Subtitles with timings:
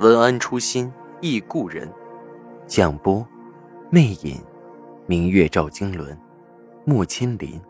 [0.00, 1.90] 文安初心忆故人，
[2.66, 3.24] 蒋波，
[3.92, 4.44] 魅影，
[5.06, 6.18] 明月照经纶，
[6.84, 7.60] 木千林。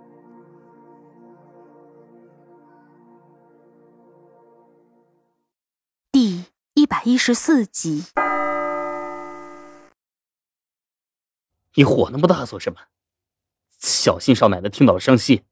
[6.11, 8.05] 第一百一十四集。
[11.75, 12.81] 你火那么大做什么？
[13.79, 15.43] 小心少奶奶听到了伤心。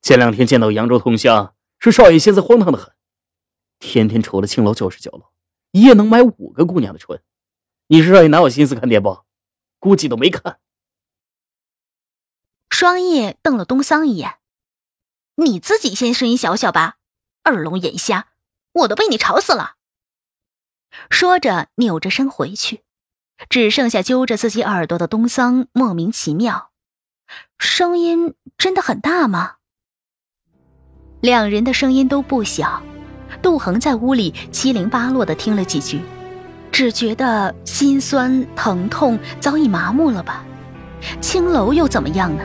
[0.00, 2.94] 前两天见到扬州同乡，说少爷现在荒唐的很，
[3.80, 5.24] 天天除了青楼就是酒楼。
[5.72, 7.22] 一夜能买五个姑娘的唇，
[7.86, 9.24] 你是少爷哪有心思看电报？
[9.78, 10.58] 估计都没看。
[12.68, 14.38] 双叶瞪了东桑一眼
[15.36, 16.96] ：“你自己先声音小小吧，
[17.44, 18.28] 耳聋眼瞎，
[18.72, 19.76] 我都被你吵死了。”
[21.08, 22.82] 说着扭着身回去，
[23.48, 26.72] 只剩下揪着自己耳朵的东桑莫名其妙
[27.58, 29.58] ：“声音真的很大吗？”
[31.22, 32.82] 两人的声音都不小。
[33.42, 36.00] 杜恒在屋里七零八落的听了几句，
[36.70, 40.44] 只觉得心酸疼痛早已麻木了吧？
[41.20, 42.42] 青楼又怎么样呢？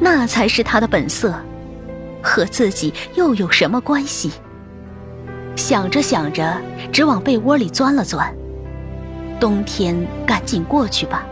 [0.00, 1.34] 那才是他的本色，
[2.22, 4.32] 和自己又有什么关系？
[5.54, 6.56] 想着想着，
[6.92, 8.34] 只往被窝里钻了钻。
[9.40, 11.24] 冬天赶紧过去吧。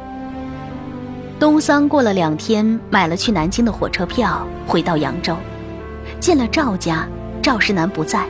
[1.39, 5.37] 东桑过了两天，买了去南京的火车票，回到扬州，
[6.21, 7.07] 进了赵家，
[7.43, 8.27] 赵世南不在。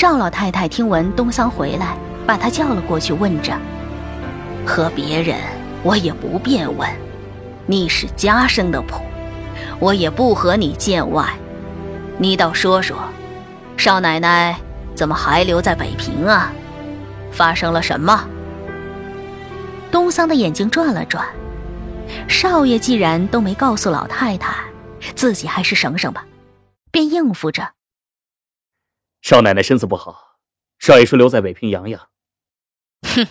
[0.00, 1.94] 赵老太太听闻东桑回来，
[2.26, 3.52] 把他叫了过去，问着
[4.66, 5.36] ：“和别人
[5.82, 6.88] 我也不便问，
[7.66, 9.02] 你是家生的仆，
[9.78, 11.28] 我也不和你见外。
[12.16, 12.96] 你倒说说，
[13.76, 14.58] 少奶奶
[14.94, 16.50] 怎么还留在北平啊？
[17.30, 18.26] 发生了什么？”
[19.92, 21.26] 东桑的眼睛转了转，
[22.26, 24.54] 少爷既然都没告诉老太太，
[25.14, 26.24] 自己还是省省吧，
[26.90, 27.68] 便应付着。
[29.30, 30.40] 少奶奶身子不好，
[30.80, 32.08] 少爷说留在北平养养。
[33.02, 33.28] 哼，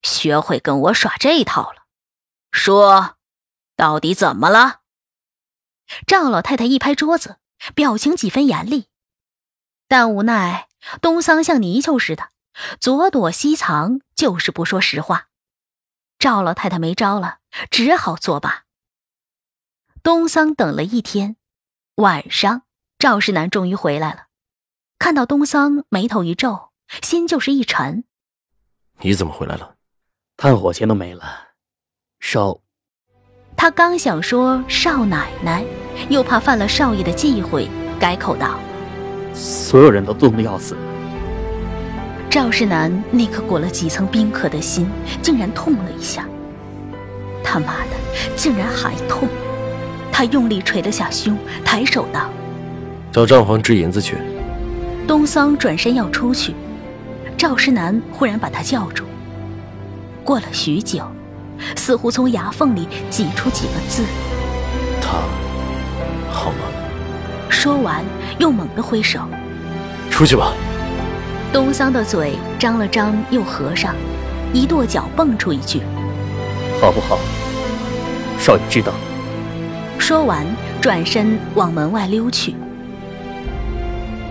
[0.00, 1.82] 学会跟我耍这一套了。
[2.50, 3.18] 说，
[3.76, 4.80] 到底怎么了？
[6.06, 7.36] 赵老太太一拍桌子，
[7.74, 8.86] 表情几分严厉，
[9.86, 10.70] 但无奈
[11.02, 12.30] 东桑像泥鳅似的，
[12.80, 15.28] 左躲西藏，就是不说实话。
[16.18, 17.40] 赵老太太没招了，
[17.70, 18.64] 只好作罢。
[20.02, 21.36] 东桑等了一天，
[21.96, 22.62] 晚上
[22.98, 24.28] 赵世南终于回来了。
[25.02, 26.68] 看到东桑，眉头一皱，
[27.02, 28.04] 心就是一沉。
[29.00, 29.74] 你怎么回来了？
[30.36, 31.24] 炭火钱都没了。
[32.20, 32.60] 少，
[33.56, 35.64] 他刚想说少奶奶，
[36.08, 37.68] 又怕犯了少爷的忌讳，
[37.98, 38.60] 改口道
[39.34, 40.76] ：“所有人都冻得要死。”
[42.30, 44.88] 赵世南那颗裹了几层冰壳的心，
[45.20, 46.28] 竟然痛了一下。
[47.42, 49.28] 他妈的，竟然还痛！
[50.12, 52.30] 他用力捶了下胸，抬手道
[53.10, 54.16] ：“找账房支银子去。”
[55.06, 56.54] 东桑转身要出去，
[57.36, 59.04] 赵世南忽然把他叫住。
[60.24, 61.04] 过了许久，
[61.76, 64.04] 似乎从牙缝里挤出几个字
[65.02, 65.18] ：“他
[66.30, 66.58] 好吗？”
[67.50, 68.04] 说完，
[68.38, 69.20] 又猛地挥手
[70.10, 70.52] ：“出去吧。”
[71.52, 73.94] 东桑的嘴张了张，又合上，
[74.54, 75.80] 一跺脚蹦出一句
[76.80, 77.18] ：“好不好？”
[78.38, 78.92] 少爷知道。
[79.98, 80.46] 说完，
[80.80, 82.54] 转身往门外溜去。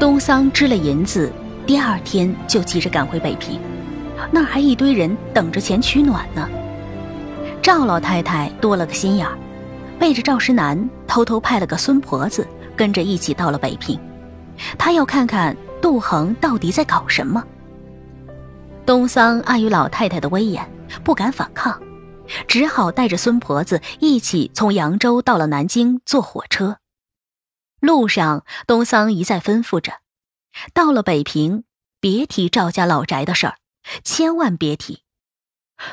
[0.02, 1.32] 东桑支了银子，
[1.64, 3.60] 第二天就急着赶回北平，
[4.32, 6.50] 那儿还一堆人等着钱取暖呢。
[7.62, 9.38] 赵老太太多了个心眼儿，
[10.00, 14.00] 背着赵石南偷偷派了个孙婆子跟着一起到了北平，
[14.76, 17.44] 她要看看杜恒到底在搞什么。
[18.84, 20.68] 东桑碍于老太太的威严，
[21.04, 21.80] 不敢反抗，
[22.48, 26.78] 只好带着孙婆子一起从扬州到了南京，坐火车。
[27.82, 30.02] 路上，东桑一再吩咐着
[30.72, 31.64] ：“到了北平，
[32.00, 33.58] 别提赵家老宅的事儿，
[34.04, 35.02] 千万别提。”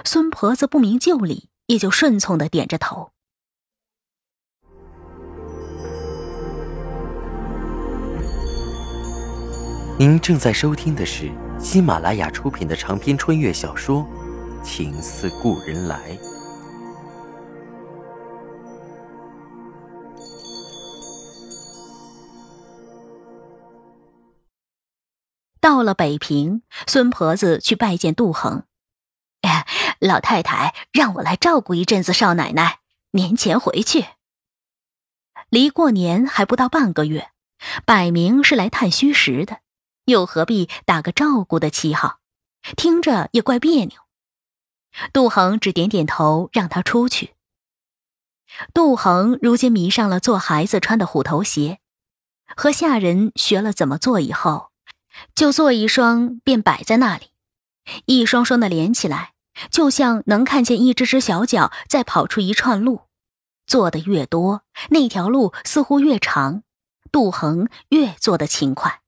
[0.05, 3.13] 孙婆子不明就里，也就顺从的点着头。
[9.99, 14.03] 您正在收听的是喜马拉雅出品的长篇穿越小说
[14.63, 16.13] 《情似故人来》。
[25.69, 28.65] 到了北平，孙婆子去拜见杜恒。
[29.43, 29.67] 哎，
[29.99, 32.79] 老太太让我来照顾一阵子少奶奶，
[33.11, 34.07] 年前回去。
[35.51, 37.33] 离过年还不到半个月，
[37.85, 39.59] 摆明是来探虚实的，
[40.07, 42.21] 又何必打个照顾的旗号？
[42.75, 43.99] 听着也怪别扭。
[45.13, 47.35] 杜恒只点点头，让他出去。
[48.73, 51.81] 杜恒如今迷上了做孩子穿的虎头鞋，
[52.57, 54.71] 和下人学了怎么做以后，
[55.35, 57.31] 就做一双便摆在那里，
[58.07, 59.33] 一双双的连起来，
[59.71, 63.03] 就像能看见一只只小脚在跑出一串路。
[63.67, 66.63] 做的越多，那条路似乎越长，
[67.13, 69.03] 杜恒越做的勤快。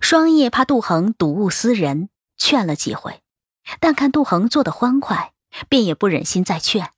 [0.00, 3.22] 双叶怕杜恒睹物思人，劝了几回，
[3.80, 5.32] 但看杜恒做的欢快，
[5.68, 6.92] 便也不忍心再劝。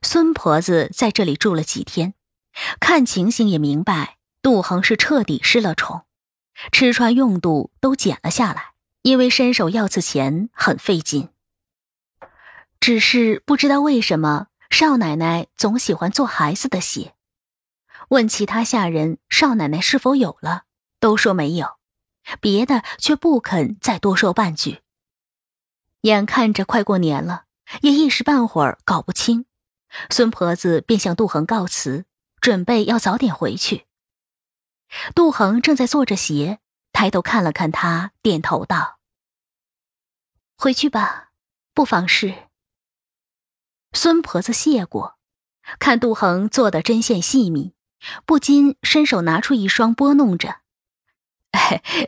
[0.00, 2.14] 孙婆子在这里住了几天，
[2.80, 6.04] 看情形也明白，杜恒是彻底失了宠，
[6.72, 8.72] 吃穿用度都减了下来，
[9.02, 11.30] 因为伸手要次钱很费劲。
[12.80, 14.48] 只是不知道为什么。
[14.70, 17.14] 少奶奶总喜欢做孩子的鞋，
[18.10, 20.64] 问其他下人少奶奶是否有了，
[21.00, 21.78] 都说没有，
[22.38, 24.82] 别的却不肯再多说半句。
[26.02, 27.44] 眼看着快过年了，
[27.80, 29.46] 也一时半会儿搞不清，
[30.10, 32.04] 孙婆子便向杜恒告辞，
[32.38, 33.86] 准备要早点回去。
[35.14, 36.60] 杜恒正在做着鞋，
[36.92, 38.98] 抬头看了看他，点头道
[40.56, 41.30] ：“回去吧，
[41.74, 42.48] 不妨事。”
[43.92, 45.18] 孙婆子谢过，
[45.78, 47.74] 看杜恒做的针线细密，
[48.24, 50.60] 不禁伸手拿出一双拨弄着。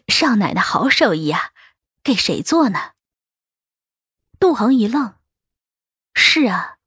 [0.08, 1.52] 少奶奶好手艺呀，
[2.02, 2.92] 给谁做呢？
[4.38, 5.14] 杜恒一愣，
[6.14, 6.78] 是啊，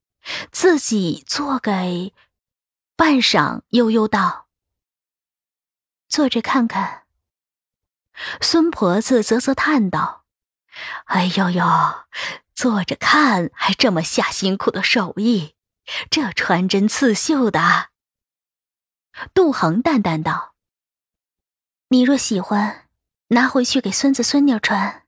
[0.52, 2.14] 自己做给。
[2.96, 4.43] 半晌，悠悠道
[6.14, 7.06] ：“坐着看看。”
[8.40, 10.26] 孙婆子啧啧叹道
[11.06, 11.66] ：“哎呦呦！”
[12.54, 15.56] 坐着看，还这么下辛苦的手艺，
[16.12, 17.90] 这穿针刺绣的。
[19.34, 20.54] 杜恒淡淡道
[21.90, 22.88] ：“你若喜欢，
[23.30, 25.06] 拿回去给孙子孙女穿。”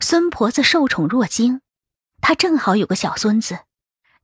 [0.00, 1.62] 孙婆子受宠若惊，
[2.20, 3.64] 她正好有个小孙子，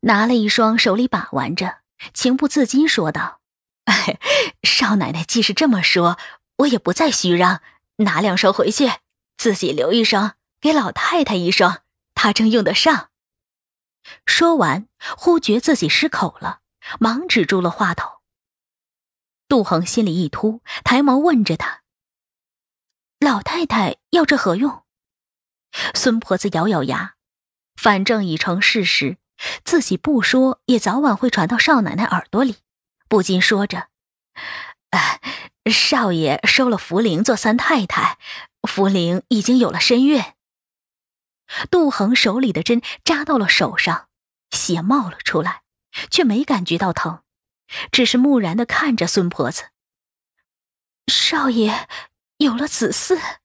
[0.02, 1.78] 拿了一双手里把玩着，
[2.14, 3.40] 情不自禁说道
[4.62, 6.18] ：“少奶奶既是这么说，
[6.58, 7.62] 我也不再虚让，
[7.96, 8.90] 拿两双回去，
[9.36, 11.82] 自己留一双给老太太一双。”
[12.14, 13.10] 她正用得上。
[14.24, 16.60] 说完，忽觉自己失口了，
[16.98, 18.20] 忙止住了话头。
[19.48, 21.82] 杜恒心里一突，抬眸问着他
[23.20, 24.82] ：“老太太要这何用？”
[25.94, 27.14] 孙婆子咬咬牙，
[27.76, 29.18] 反正已成事实，
[29.62, 32.56] 自己不说也早晚会传到少奶奶耳朵里，
[33.08, 33.88] 不禁说着
[35.70, 38.18] ：“少爷收了福陵做三太太，
[38.62, 40.22] 福陵已经有了身孕。”
[41.70, 44.08] 杜恒手里的针扎到了手上，
[44.50, 45.62] 血冒了出来，
[46.10, 47.22] 却没感觉到疼，
[47.92, 49.70] 只是木然的看着孙婆子。
[51.06, 51.88] 少爷
[52.38, 53.38] 有了子嗣，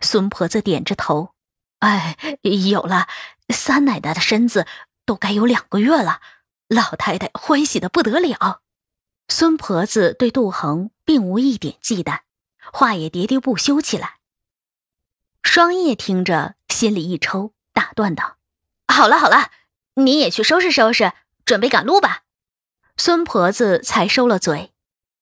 [0.00, 1.34] 孙婆子点着头，
[1.80, 3.08] 哎，有了，
[3.48, 4.66] 三奶奶的身子
[5.04, 6.20] 都该有两个月了，
[6.68, 8.60] 老太太欢喜的不得了。
[9.28, 12.20] 孙婆子对杜恒并无一点忌惮，
[12.72, 14.18] 话也喋喋不休起来。
[15.42, 16.56] 双叶听着。
[16.70, 18.38] 心里一抽，打断道
[18.92, 19.52] ：“好了好了，
[19.94, 21.12] 你也去收拾收拾，
[21.44, 22.24] 准备赶路吧。”
[22.98, 24.72] 孙婆子才收了嘴，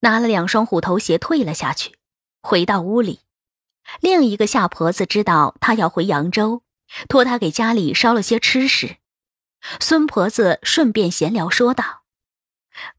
[0.00, 1.98] 拿了两双虎头鞋退了下去，
[2.40, 3.20] 回到屋里。
[4.00, 6.62] 另一个夏婆子知道她要回扬州，
[7.06, 8.96] 托她给家里捎了些吃食。
[9.80, 12.02] 孙婆子顺便闲聊说道：“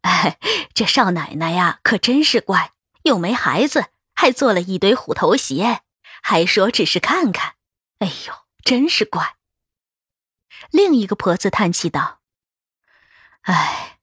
[0.02, 0.38] 哎，
[0.74, 5.82] 这少奶奶呀，可真是怪，又没孩子，还做了一堆虎头鞋，
[6.22, 7.56] 还说只是看看。
[8.00, 9.36] 哎呦！”真是怪。
[10.72, 12.22] 另一个婆子叹气道
[13.44, 14.00] ：“哎，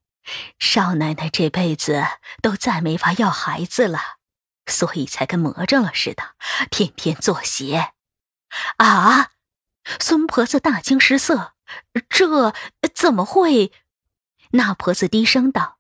[0.59, 2.05] 少奶奶这辈子
[2.43, 4.19] 都再没法要孩子了，
[4.67, 6.35] 所以才跟魔怔了似的，
[6.71, 7.95] 天天做鞋。”
[8.77, 9.31] 啊！
[9.99, 11.55] 孙婆子大惊失色
[12.09, 12.53] ：“这
[12.95, 13.73] 怎么会？”
[14.53, 15.79] 那婆子低声道：“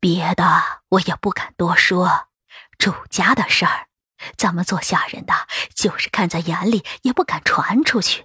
[0.00, 2.28] 别的我也不敢多说，
[2.78, 3.88] 主家的事儿。”
[4.38, 8.24] 咱们做下人的，就是看在眼里，也不敢传出去。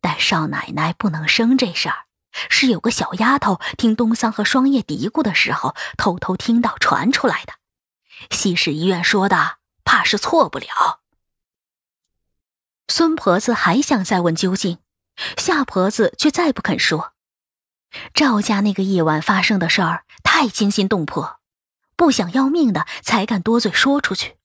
[0.00, 2.06] 但少奶奶不能生这事儿，
[2.48, 7.54] 是有个小丫头听东桑和双叶嘀咕的时候，偷偷听到传出来的。
[8.30, 11.00] 西市医院说的，怕是错不了。
[12.86, 14.78] 孙婆子还想再问究竟，
[15.36, 17.12] 夏婆子却再不肯说。
[18.14, 21.40] 赵家那个夜晚发生的事儿太惊心动魄，
[21.96, 24.38] 不想要命的才敢多嘴说出去。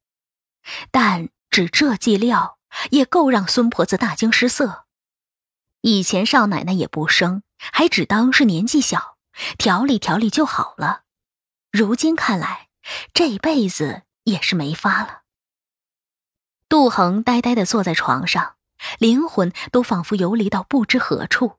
[0.91, 2.59] 但只这剂料
[2.89, 4.85] 也够让孙婆子大惊失色。
[5.81, 9.17] 以前少奶奶也不生，还只当是年纪小，
[9.57, 11.03] 调理调理就好了。
[11.71, 12.67] 如今看来，
[13.13, 15.21] 这辈子也是没法了。
[16.67, 18.56] 杜恒呆呆的坐在床上，
[18.97, 21.53] 灵魂都仿佛游离到不知何处。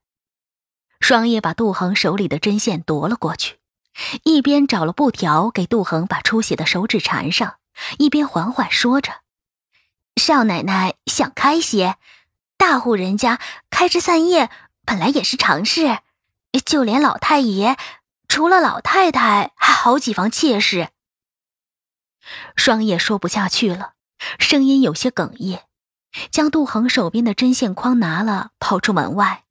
[1.00, 3.59] 双叶把杜恒手里的针线夺了过去，
[4.25, 7.59] 一边找了布条给杜恒把出血的手指缠上，
[7.99, 9.21] 一边缓缓说着
[10.21, 11.97] ：“少奶奶想开些，
[12.57, 13.38] 大户人家
[13.71, 14.50] 开枝散叶
[14.85, 16.00] 本来也是常事，
[16.66, 17.76] 就连老太爷，
[18.26, 20.88] 除了老太太，还好几房妾室。”
[22.57, 23.92] 双叶说不下去了，
[24.40, 25.68] 声音有些哽咽，
[26.31, 29.43] 将杜恒手边的针线筐拿了，跑出门外。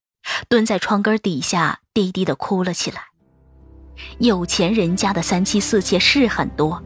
[0.49, 3.01] 蹲在窗根底下，低低的哭了起来。
[4.19, 6.83] 有钱人家的三妻四妾是很多，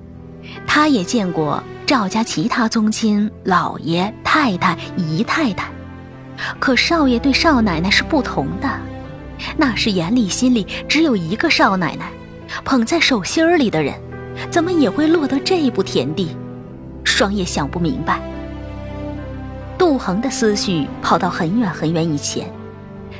[0.67, 5.71] 他也见过赵家其他宗亲、老爷、太太、姨太太，
[6.59, 8.79] 可少爷对少奶奶是不同的，
[9.57, 12.11] 那是眼里心里只有一个少奶奶，
[12.63, 13.99] 捧在手心里的人，
[14.51, 16.35] 怎么也会落得这步田地？
[17.03, 18.21] 双叶想不明白。
[19.81, 22.47] 杜恒的思绪跑到很远很远以前。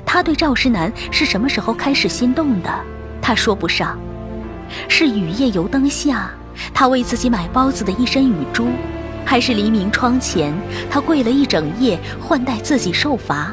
[0.05, 2.69] 他对赵石南是什么时候开始心动的？
[3.19, 3.97] 他说不上，
[4.87, 6.29] 是雨夜油灯下，
[6.71, 8.67] 他为自己买包子的一身雨珠，
[9.25, 10.53] 还是黎明窗前，
[10.87, 13.51] 他跪了一整夜换代自己受罚，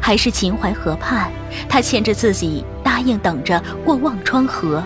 [0.00, 1.30] 还是秦淮河畔，
[1.68, 4.82] 他牵着自己答应等着过忘川河，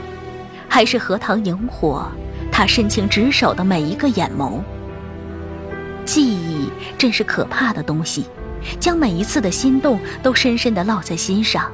[0.69, 2.11] 还是荷塘萤火，
[2.51, 4.59] 他深情执手的每一个眼眸。
[6.05, 8.27] 记忆真是可怕的东西。
[8.81, 11.71] 将每一次的心动都深深的烙在心上，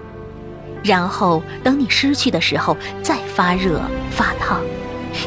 [0.82, 4.60] 然后等你失去的时候再发热发烫，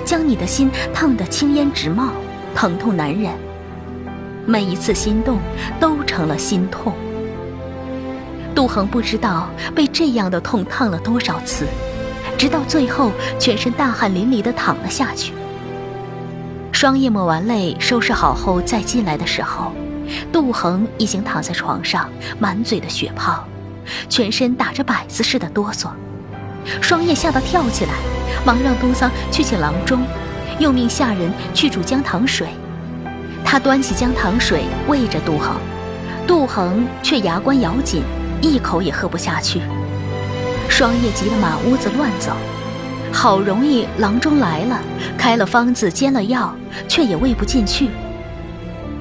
[0.03, 2.09] 将你的心烫得青烟直冒，
[2.53, 3.31] 疼痛难忍。
[4.45, 5.39] 每一次心动
[5.79, 6.93] 都成了心痛。
[8.53, 11.65] 杜恒不知道被这样的痛烫了多少次，
[12.37, 15.31] 直到最后全身大汗淋漓的躺了下去。
[16.83, 19.71] 双叶抹完泪，收拾好后再进来的时候。
[20.33, 23.45] 杜恒已经躺在床上，满嘴的血泡，
[24.09, 25.87] 全身打着摆子似的哆嗦。
[26.81, 27.93] 双叶吓得跳起来，
[28.45, 30.01] 忙让东桑去请郎中，
[30.59, 32.49] 又命下人去煮姜糖水。
[33.45, 35.55] 他端起姜糖水喂着杜恒，
[36.27, 38.03] 杜恒却牙关咬紧，
[38.41, 39.61] 一口也喝不下去。
[40.67, 42.33] 双叶急得满屋子乱走，
[43.13, 44.81] 好容易郎中来了，
[45.17, 46.53] 开了方子煎了药，
[46.87, 47.89] 却也喂不进去。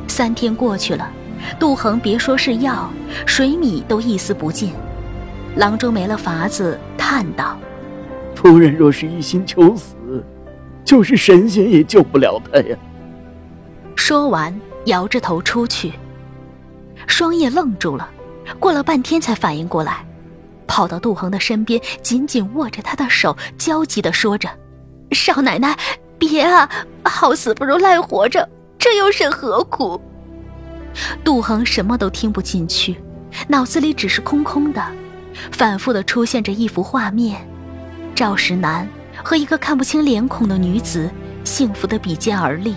[0.06, 1.10] 三天过去了，
[1.58, 2.88] 杜恒别说是药，
[3.26, 4.72] 水米都一丝不进。
[5.56, 7.58] 郎中没了法子，叹道
[8.36, 9.96] ：“夫人若是一心求死，
[10.84, 12.76] 就是神仙也救不了他呀。”
[13.96, 14.54] 说完，
[14.84, 15.92] 摇着头出去。
[17.06, 18.08] 双叶愣住了，
[18.60, 20.04] 过了半天才反应过来，
[20.72, 24.48] 跑到杜恒的身边，紧紧握着他的手，焦急地说着
[25.12, 25.76] ：“少奶奶，
[26.18, 26.66] 别啊！
[27.04, 28.48] 好死不如赖活着。”
[28.80, 30.00] 这又是何苦？
[31.22, 32.96] 杜恒什么都听不进去，
[33.48, 34.82] 脑子里只是空空的，
[35.50, 37.46] 反复的出现着一幅画面：
[38.14, 38.88] 赵石南
[39.22, 41.10] 和一个看不清脸孔的女子
[41.44, 42.74] 幸福的比肩而立，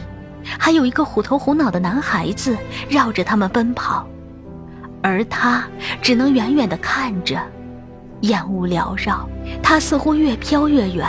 [0.59, 2.57] 还有一个虎头虎脑的男孩子
[2.89, 4.05] 绕着他们奔跑，
[5.01, 5.65] 而他
[6.01, 7.41] 只能远远的看着，
[8.27, 9.27] 烟雾缭绕，
[9.63, 11.07] 他似乎越飘越远，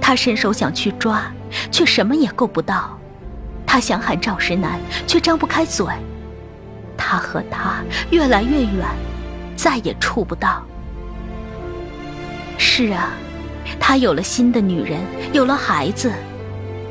[0.00, 1.22] 他伸手想去抓，
[1.70, 2.98] 却什么也够不到。
[3.66, 5.86] 他想喊赵石南，却张不开嘴。
[6.96, 8.86] 他和他越来越远，
[9.56, 10.62] 再也触不到。
[12.58, 13.10] 是啊，
[13.80, 15.00] 他有了新的女人，
[15.32, 16.12] 有了孩子。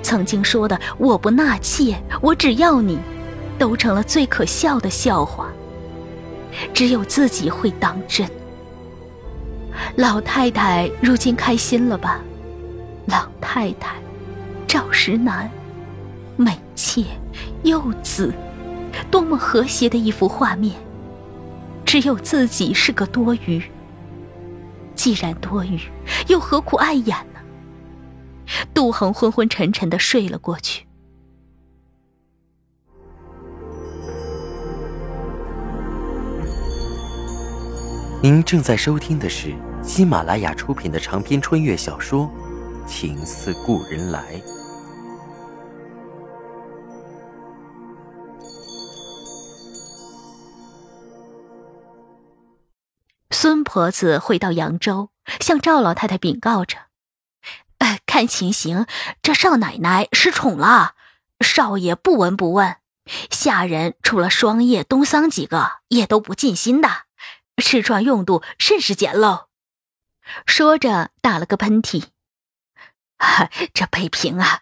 [0.04, 2.98] 曾经说的“我不纳妾，我只要你”，
[3.60, 5.48] 都成了最可笑的笑话。
[6.74, 8.28] 只有自己会当真。
[9.96, 12.22] 老太太如今开心了吧？
[13.08, 13.96] 老太太，
[14.68, 15.50] 赵石南。
[16.38, 17.04] 美妾
[17.64, 18.34] 幼子，
[19.12, 20.76] 多么和谐的一幅画面！
[21.86, 23.62] 只有自己是个多余。
[24.96, 25.80] 既然多余，
[26.28, 27.40] 又何苦碍眼呢？
[28.74, 30.86] 杜恒昏昏沉沉的睡了过去。
[38.24, 39.52] 您正在收听的是
[39.82, 42.30] 喜马拉雅出品的长篇穿越小说
[42.88, 44.36] 《情似故人来》。
[53.32, 55.10] 孙婆子回到扬州，
[55.40, 56.78] 向赵老太太禀告着
[58.06, 58.86] ：“看情形，
[59.24, 60.94] 这少奶奶失宠了，
[61.40, 62.76] 少爷不闻不问，
[63.32, 66.88] 下人除了双叶、东桑几个，也都不尽心的，
[67.58, 69.48] 吃穿用度甚是简陋。
[70.46, 72.10] 说着，打了个喷嚏。
[73.74, 74.62] 这北平啊，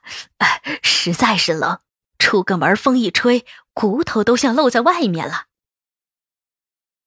[0.82, 1.82] 实在是冷，
[2.18, 5.46] 出个门风一吹，骨头都像露在外面了。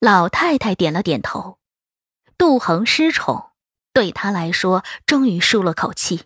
[0.01, 1.59] 老太太点了点头。
[2.37, 3.53] 杜恒失宠，
[3.93, 6.25] 对他来说终于舒了口气。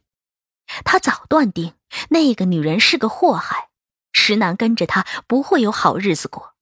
[0.84, 1.74] 他早断定
[2.08, 3.68] 那个女人是个祸害，
[4.12, 6.55] 石楠跟着他不会有好日子过。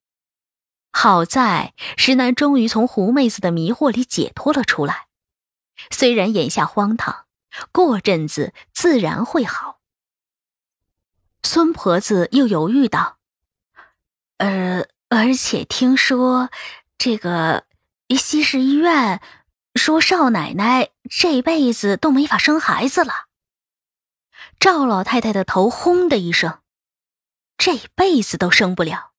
[0.97, 5.09] 好在石楠终于从胡妹子的迷惑里解脱了出来，
[5.91, 7.27] 虽然眼下荒唐。
[7.71, 9.79] 过阵子自然会好。
[11.45, 13.19] 孙婆子又犹豫道
[14.39, 16.51] ：“呃，而且听说
[16.99, 17.65] 这个
[18.11, 19.21] 西市医院
[19.77, 23.27] 说少奶奶这辈子都没法生孩子了。”
[24.59, 26.59] 赵老太太的头轰的一声，
[27.57, 29.14] 这辈子都生不了。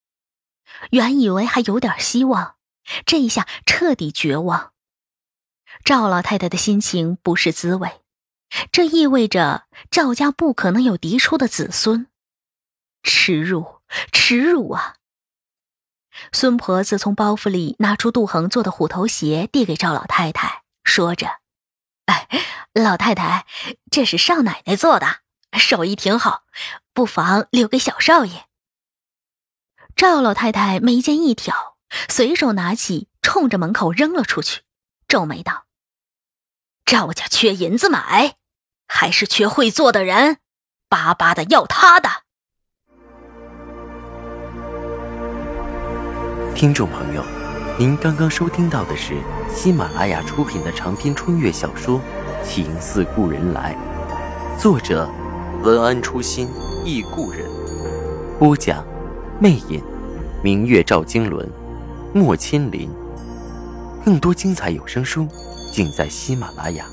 [0.92, 2.56] 原以为还有点希望，
[3.06, 4.72] 这一下彻底绝望。
[5.84, 8.02] 赵老太太的心情不是滋味。
[8.72, 12.08] 这意味着赵家不可能有嫡出的子孙，
[13.04, 14.96] 耻辱，耻辱啊！
[16.32, 21.40] 孙婆子从包袱里拿出杜恒做的虎头鞋，递给赵老太太，说着
[22.06, 22.30] ：“哎，
[22.74, 23.46] 老太太，
[23.92, 25.22] 这是少奶奶做的，
[25.58, 26.44] 手艺挺好，
[26.94, 28.46] 不妨留给小少爷。”
[29.96, 31.78] 赵老太太眉间一挑，
[32.10, 34.64] 随手拿起，冲着门口扔了出去，
[35.08, 35.68] 皱眉道。
[36.84, 38.36] 赵家缺银子买，
[38.90, 40.40] 还是缺会做的人？
[40.90, 42.10] 巴巴的要他的。
[46.54, 47.24] 听众朋友，
[47.80, 49.14] 您刚刚收听到的是
[49.50, 52.02] 喜马拉雅出品的长篇穿越小说
[52.46, 53.74] 《情似故人来》，
[54.62, 55.10] 作者
[55.64, 56.50] 文安初心
[56.84, 57.50] 忆故人，
[58.38, 58.86] 播讲
[59.40, 59.82] 魅影，
[60.44, 61.48] 明月照经纶，
[62.14, 62.90] 莫千林。
[64.04, 65.28] 更多精彩有声书。
[65.72, 66.86] 尽在喜马拉雅。